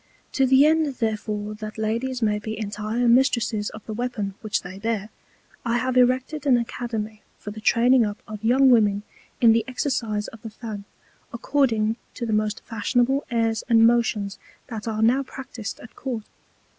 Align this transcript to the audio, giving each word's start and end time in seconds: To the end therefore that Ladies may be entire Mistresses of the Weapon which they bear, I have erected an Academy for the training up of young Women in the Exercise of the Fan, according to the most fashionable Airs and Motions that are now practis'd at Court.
To 0.31 0.47
the 0.47 0.65
end 0.65 0.95
therefore 0.95 1.53
that 1.53 1.77
Ladies 1.77 2.23
may 2.23 2.39
be 2.39 2.57
entire 2.57 3.07
Mistresses 3.07 3.69
of 3.69 3.85
the 3.85 3.93
Weapon 3.93 4.33
which 4.41 4.63
they 4.63 4.79
bear, 4.79 5.11
I 5.63 5.77
have 5.77 5.95
erected 5.95 6.47
an 6.47 6.57
Academy 6.57 7.21
for 7.37 7.51
the 7.51 7.61
training 7.61 8.03
up 8.03 8.17
of 8.27 8.43
young 8.43 8.71
Women 8.71 9.03
in 9.41 9.53
the 9.53 9.63
Exercise 9.67 10.27
of 10.29 10.41
the 10.41 10.49
Fan, 10.49 10.85
according 11.31 11.97
to 12.15 12.25
the 12.25 12.33
most 12.33 12.63
fashionable 12.65 13.23
Airs 13.29 13.63
and 13.69 13.85
Motions 13.85 14.39
that 14.69 14.87
are 14.87 15.03
now 15.03 15.21
practis'd 15.21 15.79
at 15.81 15.95
Court. 15.95 16.23